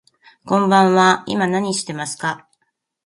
[0.47, 2.47] こんばんは、今何してますか。